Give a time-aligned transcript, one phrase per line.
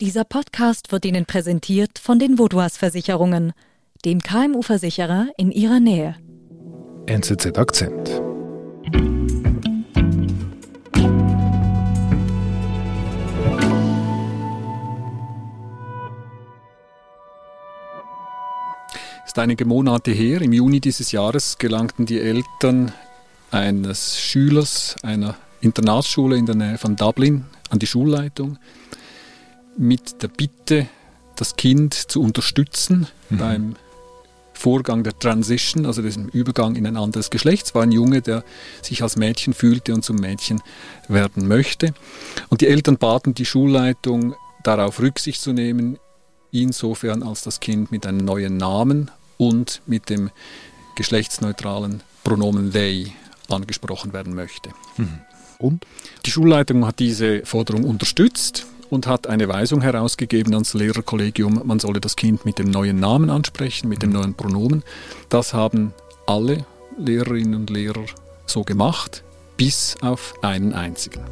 [0.00, 3.52] Dieser Podcast wird Ihnen präsentiert von den Vodouas Versicherungen,
[4.04, 6.14] dem KMU-Versicherer in Ihrer Nähe.
[7.06, 8.08] NZZ Akzent.
[19.24, 22.92] Es ist einige Monate her, im Juni dieses Jahres gelangten die Eltern
[23.50, 28.58] eines Schülers einer Internatsschule in der Nähe von Dublin an die Schulleitung
[29.78, 30.88] mit der Bitte,
[31.36, 33.38] das Kind zu unterstützen mhm.
[33.38, 33.76] beim
[34.52, 37.66] Vorgang der Transition, also diesem Übergang in ein anderes Geschlecht.
[37.66, 38.42] Es war ein Junge, der
[38.82, 40.60] sich als Mädchen fühlte und zum Mädchen
[41.06, 41.94] werden möchte.
[42.48, 45.98] Und die Eltern baten die Schulleitung, darauf Rücksicht zu nehmen,
[46.50, 50.30] insofern als das Kind mit einem neuen Namen und mit dem
[50.96, 53.12] geschlechtsneutralen Pronomen they
[53.48, 54.70] angesprochen werden möchte.
[54.96, 55.20] Mhm.
[55.58, 55.86] Und?
[56.26, 62.00] Die Schulleitung hat diese Forderung unterstützt und hat eine Weisung herausgegeben ans Lehrerkollegium, man solle
[62.00, 64.82] das Kind mit dem neuen Namen ansprechen, mit dem neuen Pronomen.
[65.28, 65.92] Das haben
[66.26, 66.64] alle
[66.96, 68.04] Lehrerinnen und Lehrer
[68.46, 69.24] so gemacht,
[69.56, 71.22] bis auf einen einzigen.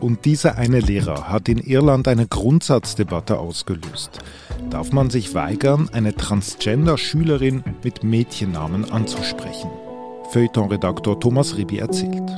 [0.00, 4.18] Und dieser eine Lehrer hat in Irland eine Grundsatzdebatte ausgelöst.
[4.68, 9.70] Darf man sich weigern, eine Transgender-Schülerin mit Mädchennamen anzusprechen?
[10.30, 12.30] Feuilleton-Redaktor Thomas Ribi erzählt.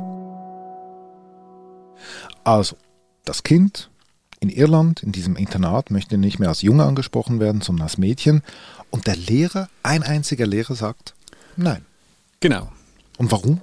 [2.44, 2.77] Also,
[3.25, 3.91] das Kind
[4.41, 8.42] in Irland, in diesem Internat, möchte nicht mehr als Junge angesprochen werden, sondern als Mädchen.
[8.91, 11.14] Und der Lehrer, ein einziger Lehrer sagt,
[11.56, 11.84] nein.
[12.41, 12.70] Genau.
[13.19, 13.61] Und warum?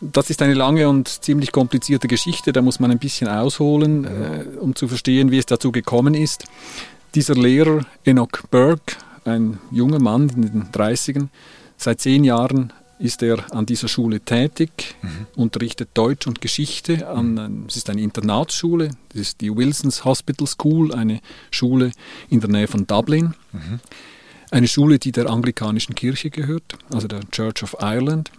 [0.00, 4.34] Das ist eine lange und ziemlich komplizierte Geschichte, da muss man ein bisschen ausholen, ja.
[4.36, 6.44] äh, um zu verstehen, wie es dazu gekommen ist.
[7.14, 11.28] Dieser Lehrer, Enoch Burke, ein junger Mann in den 30ern,
[11.78, 15.26] seit zehn Jahren ist er an dieser Schule tätig, mhm.
[15.36, 17.08] unterrichtet Deutsch und Geschichte.
[17.08, 21.92] An, es ist eine Internatsschule, das ist die Wilson's Hospital School, eine Schule
[22.28, 23.34] in der Nähe von Dublin.
[23.52, 23.80] Mhm.
[24.50, 28.30] Eine Schule, die der anglikanischen Kirche gehört, also der Church of Ireland.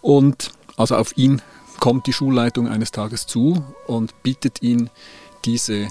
[0.00, 1.40] Und also auf ihn
[1.80, 4.90] kommt die Schulleitung eines Tages zu und bittet ihn,
[5.44, 5.88] diese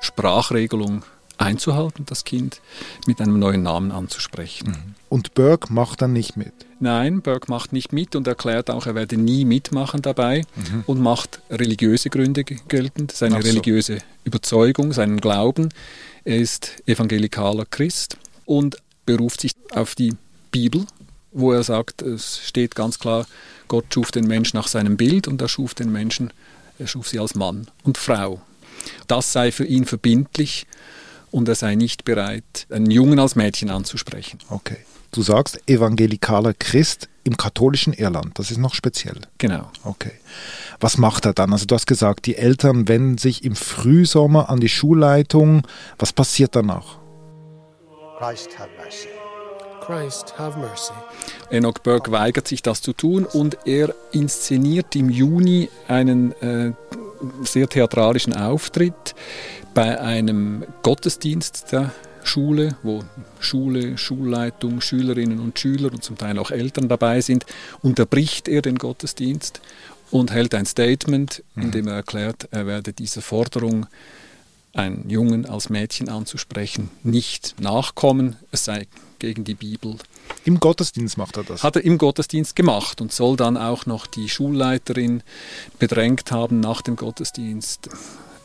[0.00, 1.04] Sprachregelung
[1.42, 2.60] einzuhalten, das Kind
[3.06, 4.68] mit einem neuen Namen anzusprechen.
[4.68, 4.94] Mhm.
[5.08, 6.52] Und Burke macht dann nicht mit?
[6.80, 10.84] Nein, Burke macht nicht mit und erklärt auch, er werde nie mitmachen dabei mhm.
[10.86, 13.48] und macht religiöse Gründe geltend, seine so.
[13.48, 15.68] religiöse Überzeugung, seinen Glauben.
[16.24, 18.16] Er ist evangelikaler Christ
[18.46, 20.14] und beruft sich auf die
[20.50, 20.86] Bibel,
[21.32, 23.26] wo er sagt, es steht ganz klar,
[23.68, 26.32] Gott schuf den Menschen nach seinem Bild und er schuf den Menschen,
[26.78, 28.40] er schuf sie als Mann und Frau.
[29.06, 30.66] Das sei für ihn verbindlich
[31.32, 34.38] und er sei nicht bereit, einen Jungen als Mädchen anzusprechen.
[34.48, 34.76] Okay.
[35.10, 38.38] Du sagst evangelikaler Christ im katholischen Irland.
[38.38, 39.18] Das ist noch speziell.
[39.38, 39.70] Genau.
[39.84, 40.12] Okay.
[40.80, 41.52] Was macht er dann?
[41.52, 45.66] Also du hast gesagt, die Eltern wenden sich im Frühsommer an die Schulleitung.
[45.98, 46.98] Was passiert danach?
[48.18, 49.08] Christ have mercy.
[49.84, 50.92] Christ have mercy.
[51.50, 56.72] Enoch Burke weigert sich das zu tun und er inszeniert im Juni einen äh,
[57.44, 59.14] sehr theatralischen Auftritt
[59.74, 61.92] bei einem Gottesdienst der
[62.24, 63.02] Schule, wo
[63.40, 67.46] Schule, Schulleitung, Schülerinnen und Schüler und zum Teil auch Eltern dabei sind,
[67.82, 69.60] unterbricht er den Gottesdienst
[70.10, 73.86] und hält ein Statement, in dem er erklärt, er werde dieser Forderung,
[74.74, 78.86] einen Jungen als Mädchen anzusprechen, nicht nachkommen, es sei
[79.22, 79.94] gegen die Bibel.
[80.44, 81.62] Im Gottesdienst macht er das?
[81.62, 85.22] Hat er im Gottesdienst gemacht und soll dann auch noch die Schulleiterin
[85.78, 87.88] bedrängt haben nach dem Gottesdienst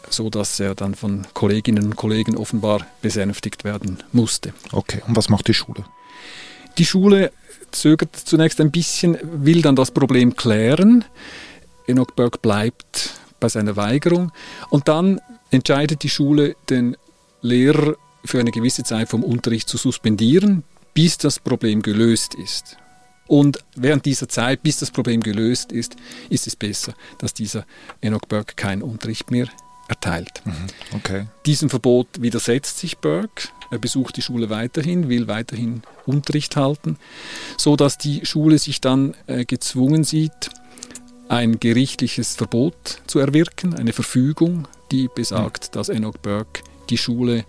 [0.10, 4.54] so dass er dann von Kolleginnen und Kollegen offenbar besänftigt werden musste.
[4.72, 5.84] Okay, und was macht die Schule?
[6.78, 7.34] Die Schule
[7.72, 11.04] zögert zunächst ein bisschen, will dann das Problem klären.
[11.88, 14.32] Enoch Burke bleibt bei seiner Weigerung
[14.70, 15.20] und dann
[15.52, 16.96] entscheidet die Schule, den
[17.42, 20.64] Lehrer für eine gewisse Zeit vom Unterricht zu suspendieren,
[20.94, 22.78] bis das Problem gelöst ist.
[23.28, 25.96] Und während dieser Zeit, bis das Problem gelöst ist,
[26.30, 27.66] ist es besser, dass dieser
[28.02, 29.48] Enoch Burke keinen Unterricht mehr
[29.90, 30.42] erteilt.
[30.46, 30.54] Mhm.
[30.94, 31.28] Okay.
[31.46, 33.50] Diesem Verbot widersetzt sich Burke.
[33.70, 36.98] Er besucht die Schule weiterhin, will weiterhin Unterricht halten,
[37.58, 40.50] so dass die Schule sich dann äh, gezwungen sieht,
[41.28, 47.44] ein gerichtliches Verbot zu erwirken, eine Verfügung, die besagt, dass Enoch Burke die Schule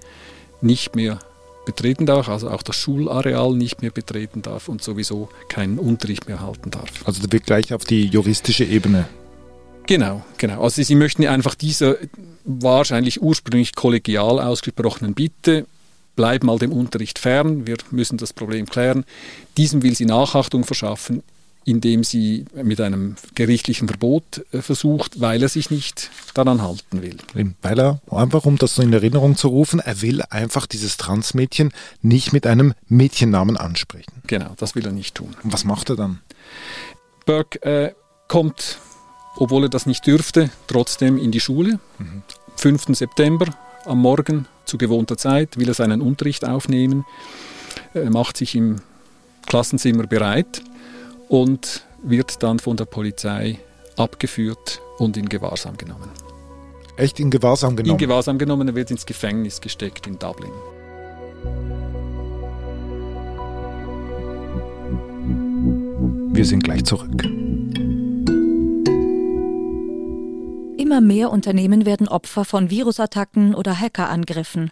[0.60, 1.18] nicht mehr
[1.66, 6.40] betreten darf, also auch das Schulareal nicht mehr betreten darf und sowieso keinen Unterricht mehr
[6.40, 6.88] halten darf.
[7.04, 9.06] Also da wird gleich auf die juristische Ebene
[9.88, 10.62] Genau, genau.
[10.62, 11.96] Also Sie möchten einfach dieser
[12.44, 15.66] wahrscheinlich ursprünglich kollegial ausgesprochenen Bitte,
[16.14, 19.06] bleib mal dem Unterricht fern, wir müssen das Problem klären.
[19.56, 21.22] Diesem will sie Nachachtung verschaffen,
[21.68, 27.18] indem sie mit einem gerichtlichen Verbot äh, versucht, weil er sich nicht daran halten will.
[27.60, 31.72] Weil er, einfach um das so in Erinnerung zu rufen, er will einfach dieses Transmädchen
[32.00, 34.12] nicht mit einem Mädchennamen ansprechen.
[34.26, 35.36] Genau, das will er nicht tun.
[35.42, 36.20] Und was macht er dann?
[37.26, 37.92] Burke äh,
[38.28, 38.78] kommt,
[39.36, 41.78] obwohl er das nicht dürfte, trotzdem in die Schule.
[41.98, 42.22] Mhm.
[42.56, 42.96] 5.
[42.96, 43.46] September
[43.84, 47.04] am Morgen zu gewohnter Zeit will er seinen Unterricht aufnehmen.
[47.92, 48.80] Er macht sich im
[49.46, 50.62] Klassenzimmer bereit
[51.28, 53.58] und wird dann von der Polizei
[53.96, 56.10] abgeführt und in Gewahrsam genommen.
[56.96, 57.92] Echt in Gewahrsam genommen?
[57.92, 60.50] In Gewahrsam genommen, er wird ins Gefängnis gesteckt in Dublin.
[66.34, 67.24] Wir sind gleich zurück.
[70.76, 74.70] Immer mehr Unternehmen werden Opfer von Virusattacken oder Hackerangriffen.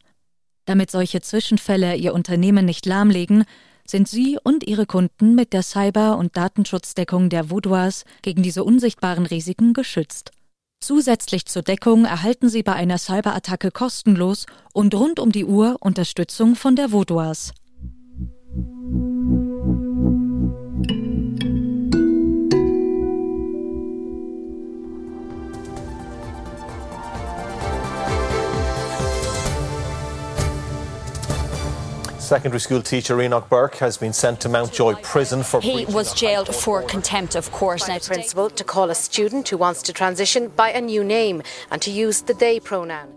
[0.64, 3.44] Damit solche Zwischenfälle ihr Unternehmen nicht lahmlegen,
[3.90, 9.26] sind Sie und Ihre Kunden mit der Cyber- und Datenschutzdeckung der Vaudois gegen diese unsichtbaren
[9.26, 10.32] Risiken geschützt.
[10.80, 16.54] Zusätzlich zur Deckung erhalten Sie bei einer Cyberattacke kostenlos und rund um die Uhr Unterstützung
[16.54, 17.52] von der Vaudois.
[32.26, 35.60] Secondary school teacher Enoch Burke has been sent to Mountjoy prison for.
[35.60, 37.82] He was jailed for contempt of court.
[37.86, 41.80] Now, principal to call a student who wants to transition by a new name and
[41.82, 43.08] to use the they pronoun.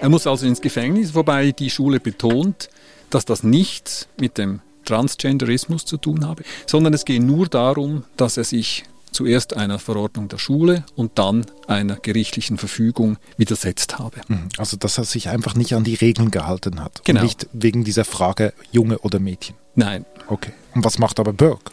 [0.00, 2.68] Er muss also ins Gefängnis, wobei die Schule betont,
[3.10, 8.36] dass das nichts mit dem Transgenderismus zu tun habe, sondern es geht nur darum, dass
[8.36, 14.20] er sich zuerst einer Verordnung der Schule und dann einer gerichtlichen Verfügung widersetzt habe.
[14.28, 14.48] Mhm.
[14.58, 17.02] Also dass er sich einfach nicht an die Regeln gehalten hat.
[17.04, 17.20] Genau.
[17.20, 19.56] Und nicht wegen dieser Frage Junge oder Mädchen.
[19.74, 20.04] Nein.
[20.28, 20.52] Okay.
[20.74, 21.70] Und was macht aber Burke?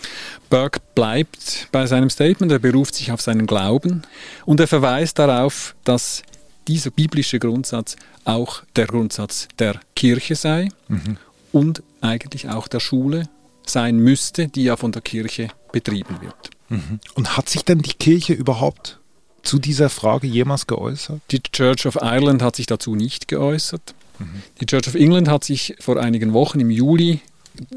[0.49, 4.03] Burke bleibt bei seinem Statement, er beruft sich auf seinen Glauben
[4.45, 6.23] und er verweist darauf, dass
[6.67, 7.95] dieser biblische Grundsatz
[8.25, 11.17] auch der Grundsatz der Kirche sei mhm.
[11.51, 13.27] und eigentlich auch der Schule
[13.65, 16.51] sein müsste, die ja von der Kirche betrieben wird.
[17.15, 18.99] Und hat sich denn die Kirche überhaupt
[19.43, 21.21] zu dieser Frage jemals geäußert?
[21.31, 23.95] Die Church of Ireland hat sich dazu nicht geäußert.
[24.19, 24.43] Mhm.
[24.61, 27.21] Die Church of England hat sich vor einigen Wochen im Juli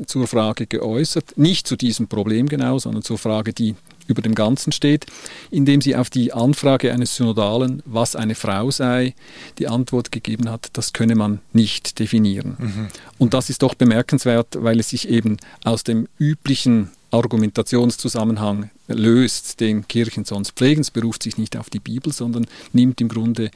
[0.07, 3.75] zur Frage geäußert, nicht zu diesem Problem genau, sondern zur Frage, die
[4.07, 5.07] über dem Ganzen steht,
[5.51, 9.15] indem sie auf die Anfrage eines Synodalen, was eine Frau sei,
[9.59, 12.57] die Antwort gegeben hat, das könne man nicht definieren.
[12.59, 12.89] Mhm.
[13.19, 19.87] Und das ist doch bemerkenswert, weil es sich eben aus dem üblichen Argumentationszusammenhang löst, den
[19.87, 20.81] Kirchen sonst pflegen.
[20.81, 23.51] Es beruft sich nicht auf die Bibel, sondern nimmt im Grunde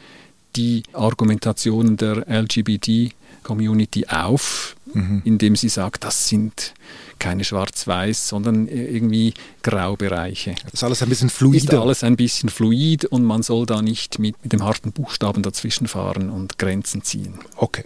[0.56, 5.22] die Argumentationen der LGBT-Community auf, mhm.
[5.24, 6.74] indem sie sagt, das sind
[7.18, 10.54] keine Schwarz-Weiß, sondern irgendwie Graubereiche.
[10.64, 11.64] Das ist alles ein bisschen fluid.
[11.64, 15.42] Ist alles ein bisschen fluid und man soll da nicht mit, mit dem harten Buchstaben
[15.42, 17.38] dazwischen fahren und Grenzen ziehen.
[17.56, 17.84] Okay.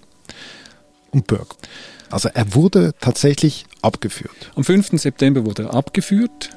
[1.10, 1.56] Und Burke.
[2.10, 4.52] Also er wurde tatsächlich abgeführt.
[4.54, 5.00] Am 5.
[5.00, 6.50] September wurde er abgeführt,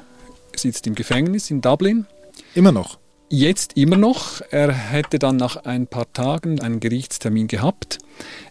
[0.56, 2.06] sitzt im Gefängnis in Dublin.
[2.54, 2.98] Immer noch?
[3.30, 4.42] Jetzt immer noch.
[4.50, 7.98] Er hätte dann nach ein paar Tagen einen Gerichtstermin gehabt.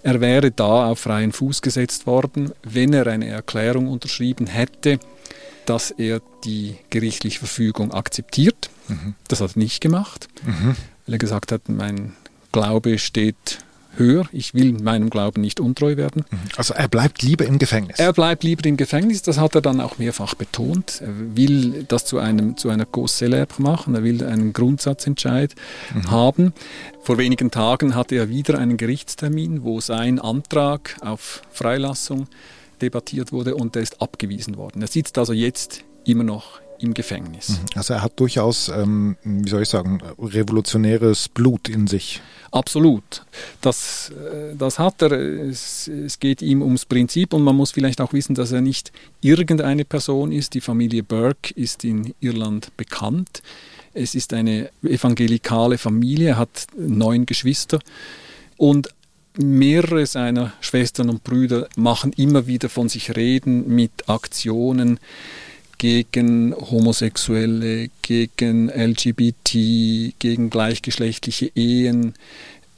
[0.02, 5.00] Er wäre da auf freien Fuß gesetzt worden, wenn er eine Erklärung unterschrieben hätte,
[5.66, 8.70] dass er die gerichtliche Verfügung akzeptiert.
[8.88, 9.16] Mhm.
[9.28, 10.76] Das hat er nicht gemacht, mhm.
[11.06, 12.14] weil er gesagt hat, mein
[12.52, 13.60] Glaube steht
[13.98, 14.26] höher.
[14.32, 16.26] Ich will meinem Glauben nicht untreu werden.
[16.30, 16.38] Mhm.
[16.58, 18.00] Also er bleibt lieber im Gefängnis.
[18.00, 19.22] Er bleibt lieber im Gefängnis.
[19.22, 21.02] Das hat er dann auch mehrfach betont.
[21.02, 23.96] Er will das zu einem zu einer Cause machen.
[23.96, 25.54] Er will einen Grundsatzentscheid
[25.94, 26.12] mhm.
[26.12, 26.54] haben.
[27.02, 32.28] Vor wenigen Tagen hatte er wieder einen Gerichtstermin, wo sein Antrag auf Freilassung
[32.82, 34.82] debattiert wurde und der ist abgewiesen worden.
[34.82, 37.50] Er sitzt also jetzt immer noch im Gefängnis.
[37.50, 37.66] Mhm.
[37.76, 42.22] Also er hat durchaus, ähm, wie soll ich sagen, revolutionäres Blut in sich.
[42.52, 43.26] Absolut.
[43.62, 45.12] Das, äh, das hat er.
[45.12, 48.92] Es, es, geht ihm ums Prinzip und man muss vielleicht auch wissen, dass er nicht
[49.22, 50.54] irgendeine Person ist.
[50.54, 53.42] Die Familie Burke ist in Irland bekannt.
[53.96, 57.80] Es ist eine evangelikale Familie, er hat neun Geschwister
[58.58, 58.90] und
[59.36, 65.00] mehrere seiner Schwestern und Brüder machen immer wieder von sich reden mit Aktionen
[65.78, 72.14] gegen Homosexuelle, gegen LGBT, gegen gleichgeschlechtliche Ehen,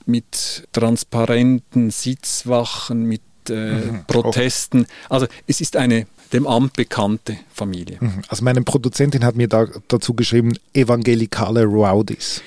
[0.05, 4.05] mit transparenten Sitzwachen, mit äh, mhm.
[4.07, 4.87] Protesten.
[5.09, 7.97] Also es ist eine dem Amt bekannte Familie.
[7.99, 8.21] Mhm.
[8.27, 12.41] Also meine Produzentin hat mir da, dazu geschrieben, evangelikale Rowdies.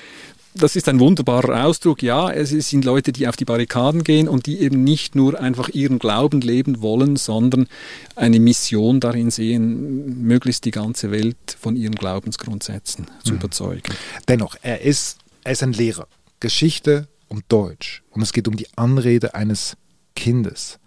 [0.59, 2.03] Das ist ein wunderbarer Ausdruck.
[2.03, 5.69] Ja, es sind Leute, die auf die Barrikaden gehen und die eben nicht nur einfach
[5.69, 7.69] ihren Glauben leben wollen, sondern
[8.17, 13.39] eine Mission darin sehen, möglichst die ganze Welt von ihren Glaubensgrundsätzen zu mhm.
[13.39, 13.95] überzeugen.
[14.27, 16.07] Dennoch, er ist, er ist ein Lehrer.
[16.41, 18.03] Geschichte und Deutsch.
[18.11, 19.77] Und es geht um die Anrede eines
[20.15, 20.79] Kindes.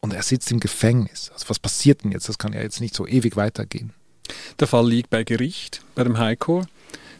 [0.00, 1.30] Und er sitzt im Gefängnis.
[1.32, 2.28] Also was passiert denn jetzt?
[2.28, 3.92] Das kann ja jetzt nicht so ewig weitergehen.
[4.60, 6.68] Der Fall liegt bei Gericht, bei dem High Court.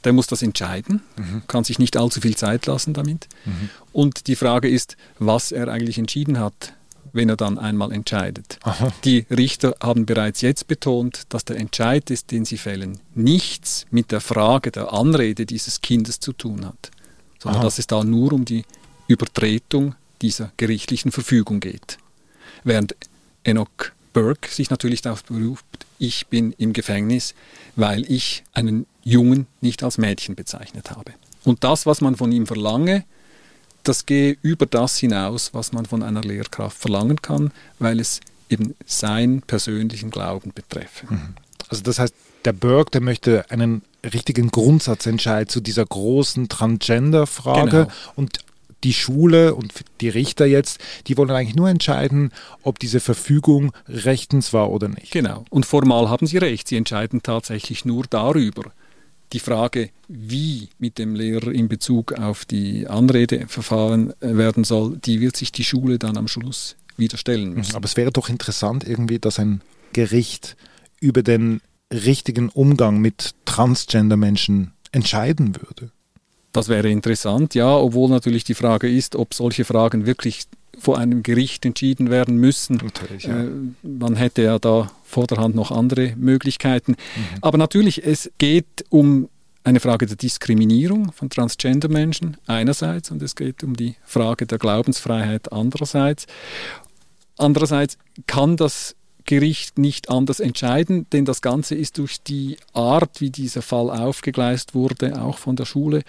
[0.05, 1.43] Der muss das entscheiden, mhm.
[1.49, 3.29] kann sich nicht allzu viel Zeit lassen damit.
[3.45, 3.71] Mhm.
[3.93, 6.75] Und die Frage ist, was er eigentlich entschieden hat,
[7.13, 8.59] wenn er dann einmal entscheidet.
[8.63, 8.93] Aha.
[9.05, 14.13] Die Richter haben bereits jetzt betont, dass der Entscheid ist, den sie fällen, nichts mit
[14.13, 16.91] der Frage der Anrede dieses Kindes zu tun hat,
[17.39, 17.65] sondern Aha.
[17.67, 18.65] dass es da nur um die
[19.07, 21.99] Übertretung dieser gerichtlichen Verfügung geht.
[22.65, 22.95] Während
[23.45, 23.69] Enoch
[24.13, 25.65] Burke sich natürlich darauf beruft,
[25.99, 27.35] ich bin im Gefängnis,
[27.77, 31.13] weil ich einen Jungen nicht als Mädchen bezeichnet habe.
[31.45, 33.05] Und das, was man von ihm verlange,
[33.83, 38.75] das gehe über das hinaus, was man von einer Lehrkraft verlangen kann, weil es eben
[38.87, 41.07] seinen persönlichen Glauben betreffe.
[41.09, 41.35] Mhm.
[41.69, 47.93] Also das heißt, der Burke, der möchte einen richtigen Grundsatzentscheid zu dieser großen Transgender-Frage genau.
[48.17, 48.39] und
[48.85, 54.53] die Schule und die Richter jetzt, die wollen eigentlich nur entscheiden, ob diese Verfügung rechtens
[54.53, 55.11] war oder nicht.
[55.11, 55.45] Genau.
[55.51, 56.69] Und formal haben sie recht.
[56.69, 58.71] Sie entscheiden tatsächlich nur darüber.
[59.33, 65.21] Die Frage, wie mit dem Lehrer in Bezug auf die Anrede verfahren werden soll, die
[65.21, 67.77] wird sich die Schule dann am Schluss wieder stellen müssen.
[67.77, 69.61] Aber es wäre doch interessant irgendwie, dass ein
[69.93, 70.57] Gericht
[71.01, 71.61] über den
[71.93, 75.91] richtigen Umgang mit Transgender-Menschen entscheiden würde.
[76.53, 80.47] Das wäre interessant, ja, obwohl natürlich die Frage ist, ob solche Fragen wirklich
[80.79, 82.81] vor einem Gericht entschieden werden müssen.
[83.19, 83.45] Ja.
[83.45, 83.51] Äh,
[83.83, 86.93] man hätte ja da vorderhand noch andere Möglichkeiten.
[86.93, 87.39] Mhm.
[87.41, 89.29] Aber natürlich, es geht um
[89.65, 95.53] eine Frage der Diskriminierung von Transgender-Menschen einerseits und es geht um die Frage der Glaubensfreiheit
[95.53, 96.27] andererseits.
[97.37, 103.29] Andererseits kann das Gericht nicht anders entscheiden, denn das Ganze ist durch die Art, wie
[103.29, 106.03] dieser Fall aufgegleist wurde, auch von der Schule,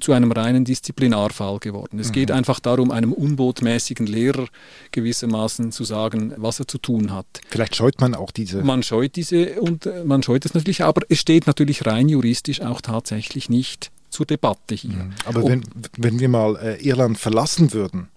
[0.00, 1.98] zu einem reinen Disziplinarfall geworden.
[1.98, 2.12] Es mhm.
[2.12, 4.46] geht einfach darum, einem unbotmäßigen Lehrer
[4.92, 7.26] gewissermaßen zu sagen, was er zu tun hat.
[7.48, 8.62] Vielleicht scheut man auch diese.
[8.62, 12.60] Man scheut diese und äh, man scheut es natürlich, aber es steht natürlich rein juristisch
[12.60, 14.90] auch tatsächlich nicht zur Debatte hier.
[14.90, 15.12] Mhm.
[15.24, 15.62] Aber wenn,
[15.96, 18.08] wenn wir mal äh, Irland verlassen würden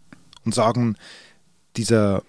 [0.45, 0.95] und sagen,
[1.77, 2.23] dieser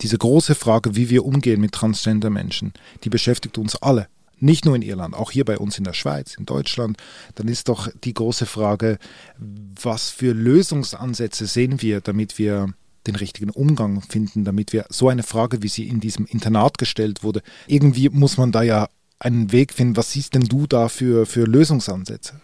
[0.00, 2.72] diese große Frage, wie wir umgehen mit Transgender-Menschen,
[3.04, 4.08] die beschäftigt uns alle.
[4.40, 6.96] Nicht nur in Irland, auch hier bei uns in der Schweiz, in Deutschland.
[7.34, 8.98] Dann ist doch die große Frage,
[9.38, 12.72] was für Lösungsansätze sehen wir, damit wir
[13.06, 17.22] den richtigen Umgang finden, damit wir so eine Frage, wie sie in diesem Internat gestellt
[17.22, 19.96] wurde, irgendwie muss man da ja einen Weg finden.
[19.96, 22.40] Was siehst denn du da für, für Lösungsansätze?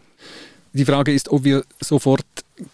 [0.72, 2.26] Die Frage ist, ob wir sofort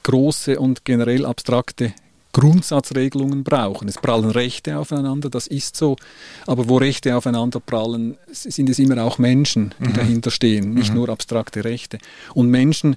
[0.04, 1.92] große und generell abstrakte
[2.32, 3.88] Grundsatzregelungen brauchen.
[3.88, 5.96] Es prallen Rechte aufeinander, das ist so.
[6.46, 9.94] Aber wo Rechte aufeinander prallen, sind es immer auch Menschen, die mhm.
[9.94, 10.96] dahinter stehen, nicht mhm.
[10.96, 11.98] nur abstrakte Rechte.
[12.34, 12.96] Und Menschen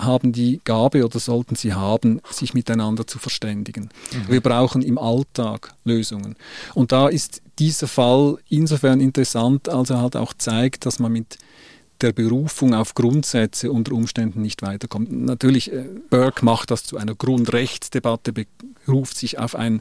[0.00, 3.90] haben die Gabe oder sollten sie haben, sich miteinander zu verständigen.
[4.12, 4.32] Mhm.
[4.32, 6.36] Wir brauchen im Alltag Lösungen.
[6.74, 11.38] Und da ist dieser Fall insofern interessant, als er halt auch zeigt, dass man mit
[12.02, 15.12] der Berufung auf Grundsätze unter Umständen nicht weiterkommt.
[15.12, 18.32] Natürlich, äh, Burke macht das zu einer Grundrechtsdebatte,
[18.86, 19.80] beruft sich auf ein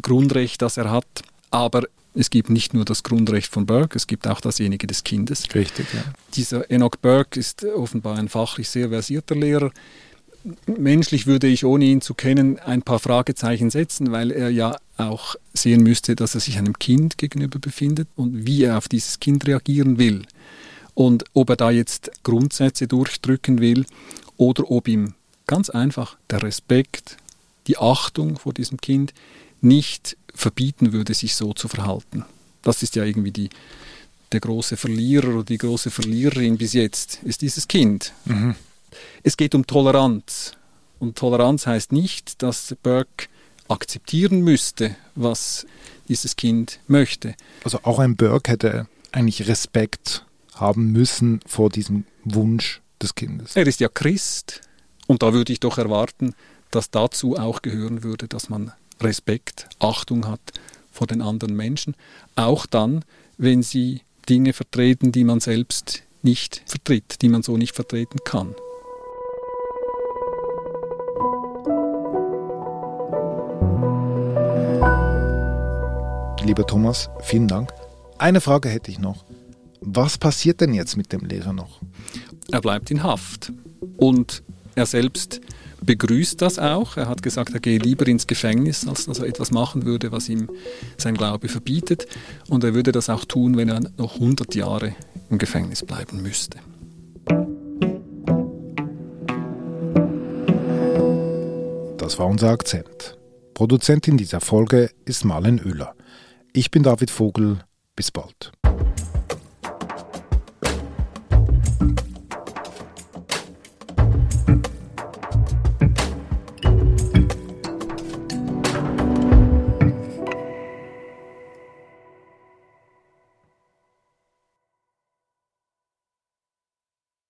[0.00, 1.06] Grundrecht, das er hat,
[1.50, 5.52] aber es gibt nicht nur das Grundrecht von Burke, es gibt auch dasjenige des Kindes.
[5.54, 6.04] Richtig, ja.
[6.34, 9.70] Dieser Enoch Burke ist offenbar ein fachlich sehr versierter Lehrer.
[10.66, 15.36] Menschlich würde ich, ohne ihn zu kennen, ein paar Fragezeichen setzen, weil er ja auch
[15.54, 19.46] sehen müsste, dass er sich einem Kind gegenüber befindet und wie er auf dieses Kind
[19.46, 20.22] reagieren will.
[20.94, 23.84] Und ob er da jetzt Grundsätze durchdrücken will
[24.36, 25.14] oder ob ihm
[25.46, 27.16] ganz einfach der Respekt,
[27.66, 29.12] die Achtung vor diesem Kind
[29.60, 32.24] nicht verbieten würde, sich so zu verhalten.
[32.62, 33.50] Das ist ja irgendwie die,
[34.32, 38.12] der große Verlierer oder die große Verliererin bis jetzt, ist dieses Kind.
[38.24, 38.54] Mhm.
[39.22, 40.52] Es geht um Toleranz.
[40.98, 43.26] Und Toleranz heißt nicht, dass Burke
[43.68, 45.66] akzeptieren müsste, was
[46.08, 47.34] dieses Kind möchte.
[47.64, 50.24] Also auch ein Burke hätte eigentlich Respekt
[50.54, 53.56] haben müssen vor diesem Wunsch des Kindes.
[53.56, 54.60] Er ist ja Christ
[55.06, 56.34] und da würde ich doch erwarten,
[56.70, 60.40] dass dazu auch gehören würde, dass man Respekt, Achtung hat
[60.90, 61.96] vor den anderen Menschen,
[62.36, 63.04] auch dann,
[63.36, 68.54] wenn sie Dinge vertreten, die man selbst nicht vertritt, die man so nicht vertreten kann.
[76.42, 77.72] Lieber Thomas, vielen Dank.
[78.18, 79.24] Eine Frage hätte ich noch.
[79.86, 81.80] Was passiert denn jetzt mit dem Lehrer noch?
[82.50, 83.52] Er bleibt in Haft.
[83.98, 84.42] Und
[84.76, 85.40] Er selbst
[85.82, 86.96] begrüßt das auch.
[86.96, 90.28] Er hat gesagt, er gehe lieber ins Gefängnis, als dass er etwas machen würde, was
[90.28, 90.50] ihm
[90.96, 92.06] sein Glaube verbietet.
[92.48, 94.94] Und er würde das auch tun, wenn er noch 100 Jahre
[95.30, 96.58] im Gefängnis bleiben müsste.
[101.98, 103.16] Das war unser Akzent.
[103.54, 105.94] Produzentin dieser Folge ist Marlen Oehler.
[106.52, 107.58] Ich bin David Vogel.
[107.94, 108.50] Bis bald.